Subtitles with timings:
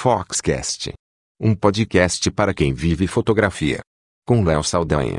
[0.00, 0.92] Foxcast.
[1.40, 3.80] Um podcast para quem vive fotografia.
[4.24, 5.18] Com Léo Saldanha.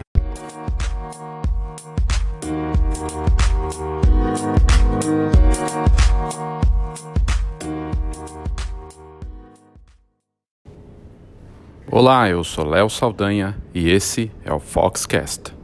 [11.92, 15.59] Olá, eu sou Léo Saldanha e esse é o Foxcast.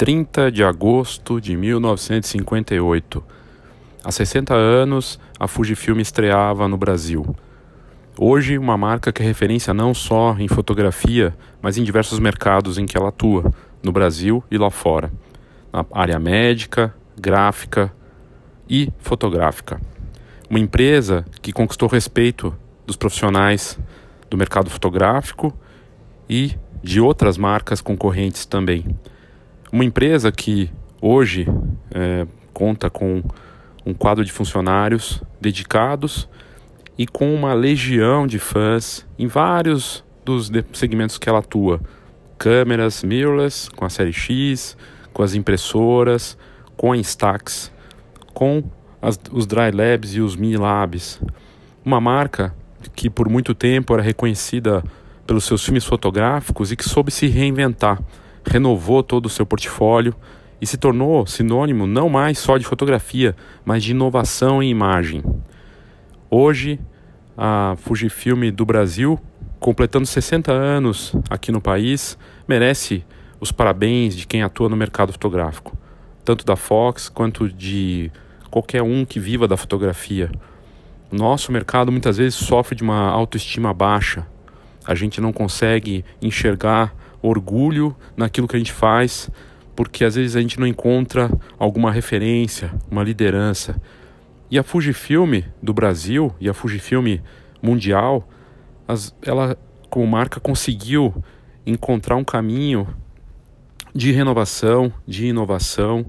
[0.00, 3.22] Trinta de agosto de 1958.
[4.02, 7.36] Há 60 anos, a Fujifilm estreava no Brasil.
[8.18, 12.86] Hoje, uma marca que é referência não só em fotografia, mas em diversos mercados em
[12.86, 15.12] que ela atua, no Brasil e lá fora,
[15.70, 17.92] na área médica, gráfica
[18.66, 19.78] e fotográfica
[20.48, 22.56] uma empresa que conquistou respeito
[22.86, 23.78] dos profissionais
[24.30, 25.54] do mercado fotográfico
[26.26, 28.96] e de outras marcas concorrentes também.
[29.72, 30.68] Uma empresa que
[31.00, 31.46] hoje
[31.92, 33.22] é, conta com
[33.86, 36.28] um quadro de funcionários dedicados
[36.98, 41.80] e com uma legião de fãs em vários dos segmentos que ela atua:
[42.36, 44.76] câmeras mirrorless, com a série X,
[45.12, 46.36] com as impressoras,
[46.76, 47.72] com a Instax,
[48.34, 48.64] com
[49.00, 51.20] as, os Dry Labs e os Mini Labs.
[51.84, 52.54] Uma marca
[52.94, 54.82] que por muito tempo era reconhecida
[55.26, 58.02] pelos seus filmes fotográficos e que soube se reinventar,
[58.46, 60.14] renovou todo o seu portfólio
[60.60, 65.22] e se tornou sinônimo não mais só de fotografia, mas de inovação em imagem.
[66.30, 66.78] Hoje,
[67.36, 69.18] a Fujifilm do Brasil,
[69.58, 73.04] completando 60 anos aqui no país, merece
[73.40, 75.76] os parabéns de quem atua no mercado fotográfico,
[76.24, 78.12] tanto da Fox quanto de
[78.50, 80.30] qualquer um que viva da fotografia.
[81.10, 84.26] Nosso mercado muitas vezes sofre de uma autoestima baixa.
[84.84, 89.30] A gente não consegue enxergar orgulho naquilo que a gente faz,
[89.74, 93.80] porque às vezes a gente não encontra alguma referência, uma liderança.
[94.50, 97.18] E a Fujifilm do Brasil e a Fujifilm
[97.62, 98.28] mundial,
[98.86, 99.56] as, ela
[99.88, 101.14] como marca conseguiu
[101.66, 102.86] encontrar um caminho
[103.94, 106.06] de renovação, de inovação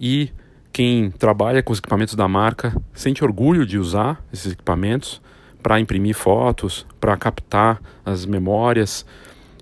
[0.00, 0.30] e
[0.72, 5.20] quem trabalha com os equipamentos da marca sente orgulho de usar esses equipamentos
[5.62, 9.06] para imprimir fotos, para captar as memórias.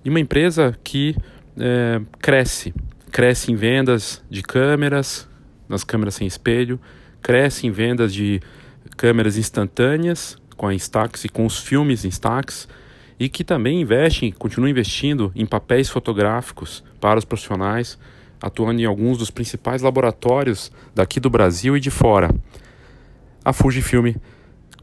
[0.03, 1.15] E uma empresa que
[1.59, 2.73] é, cresce,
[3.11, 5.27] cresce em vendas de câmeras,
[5.67, 6.79] nas câmeras sem espelho,
[7.21, 8.41] cresce em vendas de
[8.97, 12.67] câmeras instantâneas com a Instax e com os filmes Instax
[13.19, 17.97] e que também investe, continua investindo em papéis fotográficos para os profissionais
[18.41, 22.33] atuando em alguns dos principais laboratórios daqui do Brasil e de fora.
[23.45, 24.15] A Fujifilm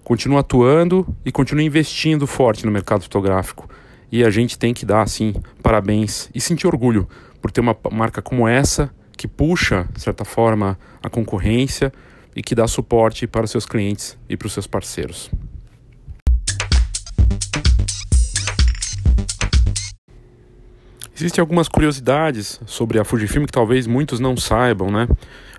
[0.05, 3.69] continua atuando e continua investindo forte no mercado fotográfico.
[4.11, 7.09] E a gente tem que dar, assim, parabéns e sentir orgulho
[7.41, 11.93] por ter uma marca como essa que puxa, de certa forma, a concorrência
[12.35, 15.31] e que dá suporte para os seus clientes e para os seus parceiros.
[21.15, 25.09] Existem algumas curiosidades sobre a Fujifilm que talvez muitos não saibam, né?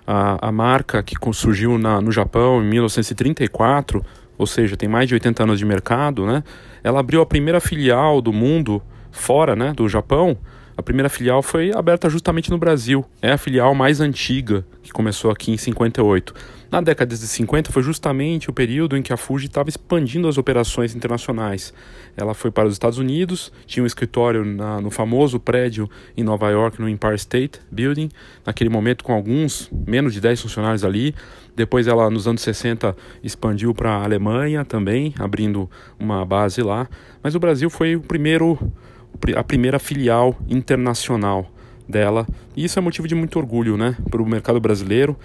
[0.06, 4.02] A, a marca que surgiu na, no Japão em 1934,
[4.40, 6.42] ou seja, tem mais de 80 anos de mercado, né?
[6.82, 10.34] Ela abriu a primeira filial do mundo fora, né, do Japão.
[10.80, 13.04] A primeira filial foi aberta justamente no Brasil.
[13.20, 16.34] É a filial mais antiga, que começou aqui em 58.
[16.70, 20.38] Na década de 50 foi justamente o período em que a Fuji estava expandindo as
[20.38, 21.74] operações internacionais.
[22.16, 25.86] Ela foi para os Estados Unidos, tinha um escritório na, no famoso prédio
[26.16, 28.08] em Nova York, no Empire State Building,
[28.46, 31.14] naquele momento com alguns, menos de 10 funcionários ali.
[31.54, 35.68] Depois ela, nos anos 60, expandiu para a Alemanha também, abrindo
[35.98, 36.88] uma base lá.
[37.22, 38.58] Mas o Brasil foi o primeiro,
[39.36, 41.50] a primeira filial internacional
[41.88, 42.26] dela.
[42.56, 45.16] E isso é motivo de muito orgulho né, para o mercado brasileiro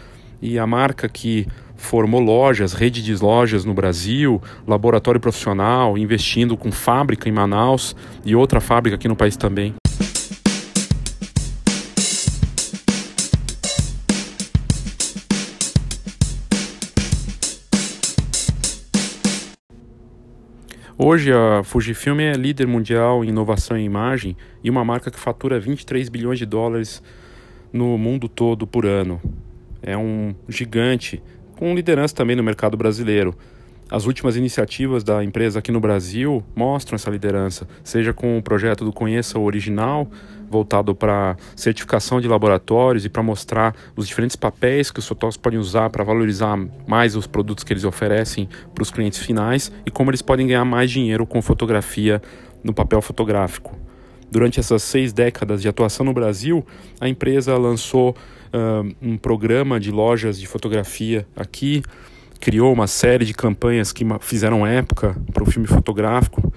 [0.42, 6.72] e a marca que formou lojas, rede de lojas no Brasil, laboratório profissional, investindo com
[6.72, 9.76] fábrica em Manaus e outra fábrica aqui no país também.
[20.98, 25.60] Hoje a Fujifilm é líder mundial em inovação em imagem e uma marca que fatura
[25.60, 27.04] 23 bilhões de dólares
[27.74, 29.20] no mundo todo por ano
[29.86, 31.22] é um gigante,
[31.58, 33.36] com liderança também no mercado brasileiro.
[33.90, 38.84] As últimas iniciativas da empresa aqui no Brasil mostram essa liderança, seja com o projeto
[38.84, 40.10] do Conheça o Original,
[40.50, 45.60] voltado para certificação de laboratórios e para mostrar os diferentes papéis que os fotógrafos podem
[45.60, 50.10] usar para valorizar mais os produtos que eles oferecem para os clientes finais e como
[50.10, 52.20] eles podem ganhar mais dinheiro com fotografia
[52.64, 53.78] no papel fotográfico.
[54.32, 56.66] Durante essas seis décadas de atuação no Brasil,
[57.00, 61.84] a empresa lançou uh, um programa de lojas de fotografia aqui,
[62.40, 66.54] criou uma série de campanhas que fizeram época para o filme fotográfico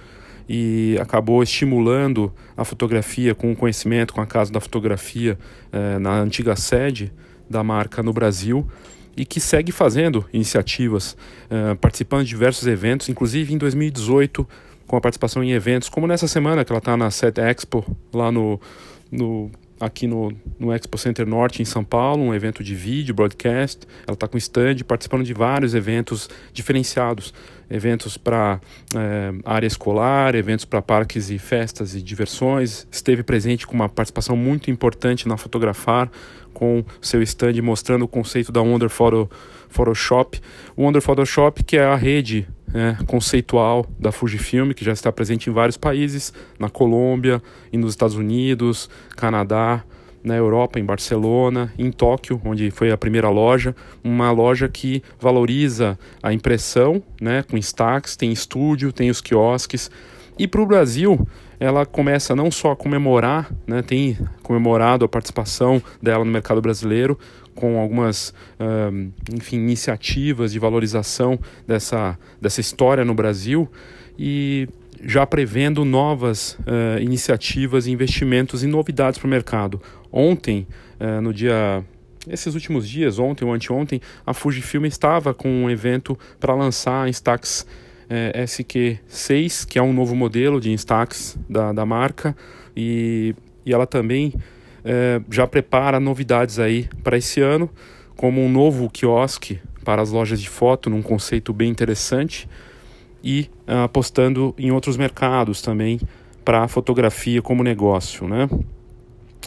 [0.47, 5.37] e acabou estimulando a fotografia com o conhecimento, com a Casa da Fotografia
[5.71, 7.13] uh, na antiga sede
[7.47, 8.67] da marca no Brasil
[9.15, 11.15] e que segue fazendo iniciativas,
[11.51, 14.47] uh, participando de diversos eventos, inclusive em 2018
[14.87, 18.31] com a participação em eventos, como nessa semana que ela está na Set Expo, lá
[18.31, 18.59] no,
[19.11, 23.87] no aqui no, no Expo Center Norte em São Paulo, um evento de vídeo, broadcast.
[24.05, 27.33] Ela está com stand, participando de vários eventos diferenciados,
[27.69, 28.59] eventos para
[28.95, 32.87] é, área escolar, eventos para parques e festas e diversões.
[32.91, 36.11] Esteve presente com uma participação muito importante na Fotografar,
[36.53, 39.29] com seu stand mostrando o conceito da Wonder Photo,
[39.69, 40.41] Photoshop.
[40.75, 45.49] O Wonder Photoshop, que é a rede né, conceitual da Fujifilm, que já está presente
[45.49, 49.83] em vários países, na Colômbia e nos Estados Unidos, Canadá,
[50.23, 55.97] na Europa, em Barcelona, em Tóquio, onde foi a primeira loja, uma loja que valoriza
[56.21, 59.89] a impressão, né, com Instax, tem estúdio, tem os quiosques.
[60.39, 61.27] E para o Brasil,
[61.59, 67.19] ela começa não só a comemorar, né, tem comemorado a participação dela no mercado brasileiro,
[67.53, 71.37] com algumas uh, enfim, iniciativas de valorização
[71.67, 73.69] dessa, dessa história no Brasil
[74.17, 74.69] e
[75.03, 79.81] já prevendo novas uh, iniciativas, investimentos e novidades para o mercado.
[80.09, 80.65] Ontem,
[81.01, 81.83] uh, no dia
[82.29, 87.09] esses últimos dias, ontem ou anteontem, a Fujifilm estava com um evento para lançar a
[87.09, 87.65] Instax
[88.09, 92.35] é, SQ6, que é um novo modelo de Instax da, da marca,
[92.75, 93.35] e,
[93.65, 94.33] e ela também
[94.83, 97.69] é, já prepara novidades aí para esse ano,
[98.15, 102.49] como um novo quiosque para as lojas de foto, num conceito bem interessante,
[103.23, 105.99] e uh, apostando em outros mercados também
[106.43, 108.27] para a fotografia como negócio.
[108.27, 108.49] Né?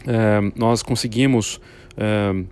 [0.06, 1.60] É, nós conseguimos
[1.96, 2.44] é,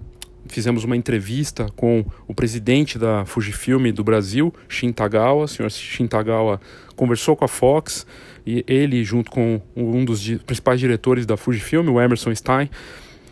[0.49, 5.45] fizemos uma entrevista com o presidente da Fujifilm do Brasil, Shin Tagawa.
[5.45, 6.61] O senhor Shin Tagawa
[6.97, 8.07] conversou com a Fox
[8.47, 12.71] e ele, junto com um dos principais diretores da Fujifilm, o Emerson Stein,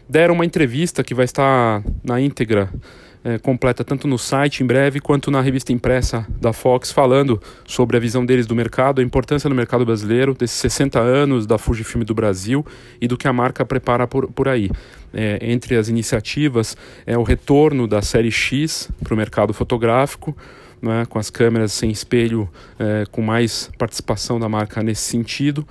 [0.09, 2.71] deram uma entrevista que vai estar na íntegra
[3.25, 7.97] é, completa tanto no site em breve quanto na revista impressa da Fox, falando sobre
[7.97, 12.05] a visão deles do mercado, a importância no mercado brasileiro, desses 60 anos da Fujifilm
[12.05, 12.65] do Brasil
[13.01, 14.71] e do que a marca prepara por, por aí.
[15.13, 16.77] É, entre as iniciativas
[17.07, 20.37] é o retorno da série X para o mercado fotográfico,
[20.81, 22.49] né, com as câmeras sem espelho,
[22.79, 25.67] é, com mais participação da marca nesse sentido.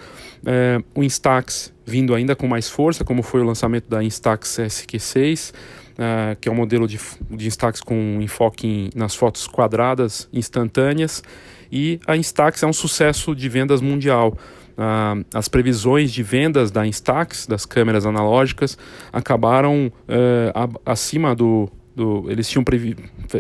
[0.46, 5.54] É, o Instax vindo ainda com mais força, como foi o lançamento da Instax SQ6
[5.98, 7.00] uh, que é um modelo de,
[7.30, 11.24] de Instax com enfoque em, nas fotos quadradas instantâneas.
[11.72, 14.38] E a Instax é um sucesso de vendas mundial.
[14.78, 18.78] Uh, as previsões de vendas da Instax, das câmeras analógicas,
[19.12, 22.64] acabaram uh, acima do, do, eles tinham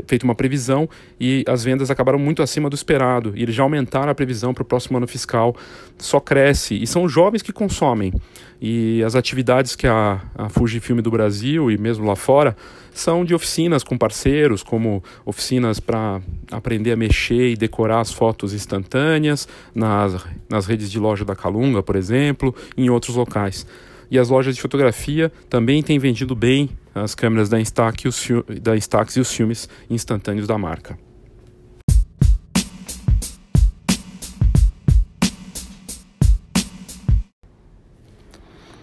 [0.07, 0.89] feito uma previsão
[1.19, 3.33] e as vendas acabaram muito acima do esperado.
[3.35, 5.55] E eles já aumentaram a previsão para o próximo ano fiscal.
[5.99, 6.81] Só cresce.
[6.81, 8.11] E são jovens que consomem.
[8.59, 12.57] E as atividades que a, a Fujifilm do Brasil e mesmo lá fora
[12.91, 16.19] são de oficinas com parceiros, como oficinas para
[16.51, 21.83] aprender a mexer e decorar as fotos instantâneas nas, nas redes de loja da Calunga,
[21.83, 23.67] por exemplo, em outros locais.
[24.09, 26.71] E as lojas de fotografia também têm vendido bem
[27.03, 28.27] as câmeras da Instax e os,
[28.61, 30.97] da Instax e os filmes instantâneos da marca.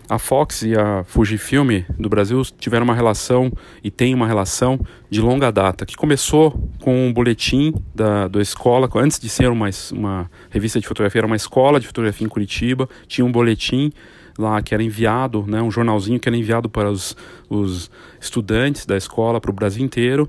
[0.08, 3.50] A Fox e a Fujifilm do Brasil tiveram uma relação
[3.82, 4.78] e tem uma relação
[5.08, 9.68] de longa data, que começou com um boletim da, da escola, antes de ser uma,
[9.92, 13.92] uma revista de fotografia, era uma escola de fotografia em Curitiba, tinha um boletim
[14.38, 17.16] lá que era enviado, né, um jornalzinho que era enviado para os,
[17.48, 20.28] os estudantes da escola, para o Brasil inteiro,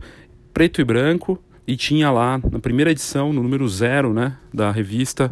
[0.53, 5.31] preto e branco, e tinha lá na primeira edição, no número zero né, da revista,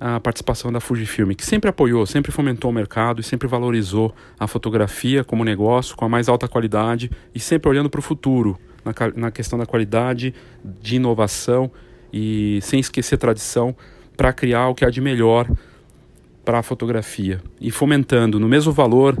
[0.00, 4.46] a participação da Fujifilm, que sempre apoiou, sempre fomentou o mercado e sempre valorizou a
[4.46, 8.94] fotografia como negócio com a mais alta qualidade e sempre olhando para o futuro, na,
[9.14, 11.70] na questão da qualidade, de inovação
[12.10, 13.76] e sem esquecer tradição
[14.16, 15.46] para criar o que há de melhor
[16.50, 19.16] para a fotografia e fomentando no mesmo valor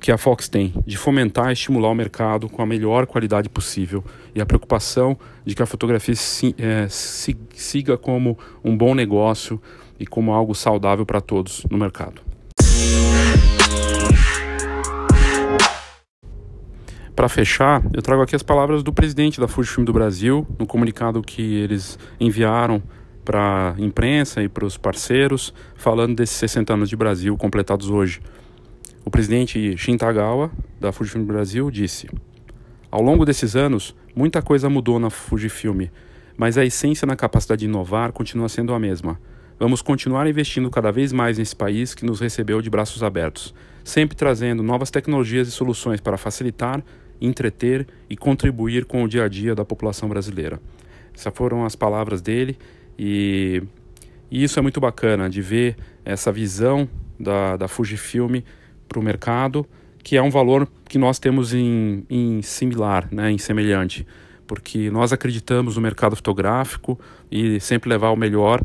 [0.00, 4.02] que a Fox tem, de fomentar e estimular o mercado com a melhor qualidade possível
[4.34, 9.60] e a preocupação de que a fotografia si, é, siga como um bom negócio
[10.00, 12.22] e como algo saudável para todos no mercado.
[17.14, 21.20] Para fechar, eu trago aqui as palavras do presidente da Fujifilm do Brasil, no comunicado
[21.20, 22.82] que eles enviaram
[23.24, 28.20] para a imprensa e para os parceiros, falando desses 60 anos de Brasil completados hoje.
[29.04, 30.50] O presidente Shintagawa,
[30.80, 32.08] da Fujifilm Brasil, disse:
[32.90, 35.88] Ao longo desses anos, muita coisa mudou na Fujifilm,
[36.36, 39.18] mas a essência na capacidade de inovar continua sendo a mesma.
[39.58, 44.16] Vamos continuar investindo cada vez mais nesse país que nos recebeu de braços abertos, sempre
[44.16, 46.82] trazendo novas tecnologias e soluções para facilitar,
[47.20, 50.60] entreter e contribuir com o dia a dia da população brasileira.
[51.14, 52.58] Essas foram as palavras dele
[52.98, 53.62] e,
[54.30, 58.40] e isso é muito bacana de ver essa visão da, da Fujifilm
[58.88, 59.66] para o mercado,
[60.02, 64.06] que é um valor que nós temos em, em similar, né, em semelhante,
[64.46, 66.98] porque nós acreditamos no mercado fotográfico
[67.30, 68.60] e sempre levar o melhor,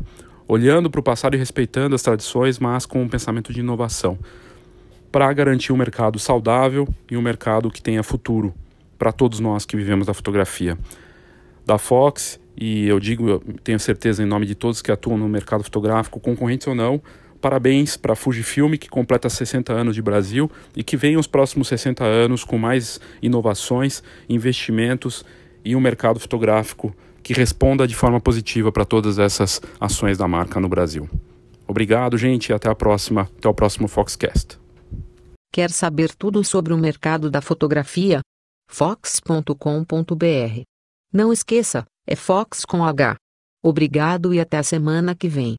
[0.46, 4.18] olhando para o passado e respeitando as tradições, mas com um pensamento de inovação,
[5.10, 8.54] para garantir um mercado saudável e um mercado que tenha futuro
[8.98, 10.76] para todos nós que vivemos da fotografia.
[11.64, 15.28] Da Fox, e eu digo, eu tenho certeza em nome de todos que atuam no
[15.28, 17.00] mercado fotográfico, concorrentes ou não,
[17.40, 21.68] Parabéns para a Fujifilm, que completa 60 anos de Brasil e que venha os próximos
[21.68, 25.24] 60 anos com mais inovações, investimentos
[25.64, 30.58] e um mercado fotográfico que responda de forma positiva para todas essas ações da marca
[30.58, 31.08] no Brasil.
[31.66, 34.58] Obrigado, gente, e até a próxima, até o próximo Foxcast.
[35.52, 38.20] Quer saber tudo sobre o mercado da fotografia?
[38.70, 40.62] fox.com.br.
[41.12, 43.16] Não esqueça, é Fox com H.
[43.62, 45.56] Obrigado e até a semana que vem.